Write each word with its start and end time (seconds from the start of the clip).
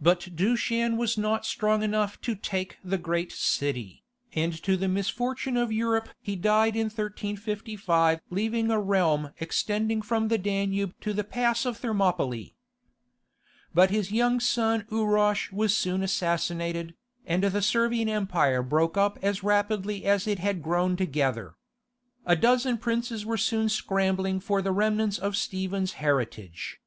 But 0.00 0.36
Dushan 0.36 0.96
was 0.96 1.18
not 1.18 1.44
strong 1.44 1.82
enough 1.82 2.20
to 2.20 2.36
take 2.36 2.78
the 2.84 2.96
great 2.96 3.32
city, 3.32 4.04
and 4.32 4.52
to 4.62 4.76
the 4.76 4.86
misfortune 4.86 5.56
of 5.56 5.72
Europe 5.72 6.10
he 6.20 6.36
died 6.36 6.76
in 6.76 6.84
1355 6.84 8.20
leaving 8.30 8.70
a 8.70 8.80
realm 8.80 9.32
extending 9.38 10.00
from 10.00 10.28
the 10.28 10.38
Danube 10.38 10.94
to 11.00 11.12
the 11.12 11.24
pass 11.24 11.66
of 11.66 11.76
Thermopylae. 11.76 12.54
But 13.74 13.90
his 13.90 14.12
young 14.12 14.38
son 14.38 14.86
Urosh 14.92 15.50
was 15.50 15.76
soon 15.76 16.04
assassinated, 16.04 16.94
and 17.26 17.42
the 17.42 17.60
Servian 17.60 18.08
Empire 18.08 18.62
broke 18.62 18.96
up 18.96 19.18
as 19.22 19.42
rapidly 19.42 20.04
as 20.04 20.28
it 20.28 20.38
had 20.38 20.62
grown 20.62 20.94
together. 20.96 21.56
A 22.24 22.36
dozen 22.36 22.78
princes 22.78 23.26
were 23.26 23.36
soon 23.36 23.68
scrambling 23.68 24.38
for 24.38 24.62
the 24.62 24.70
remnants 24.70 25.18
of 25.18 25.36
Stephen's 25.36 25.94
heritage. 25.94 26.80